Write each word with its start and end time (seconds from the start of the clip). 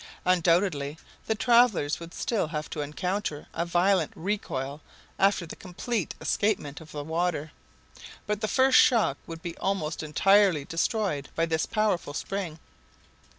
Undoubtedly 0.25 0.97
the 1.27 1.35
travelers 1.35 1.99
would 1.99 2.11
still 2.11 2.47
have 2.47 2.67
to 2.71 2.81
encounter 2.81 3.45
a 3.53 3.67
violent 3.67 4.11
recoil 4.15 4.81
after 5.19 5.45
the 5.45 5.55
complete 5.55 6.15
escapement 6.19 6.81
of 6.81 6.91
the 6.91 7.03
water; 7.03 7.51
but 8.25 8.41
the 8.41 8.47
first 8.47 8.79
shock 8.79 9.19
would 9.27 9.43
be 9.43 9.55
almost 9.59 10.01
entirely 10.01 10.65
destroyed 10.65 11.29
by 11.35 11.45
this 11.45 11.67
powerful 11.67 12.15
spring. 12.15 12.57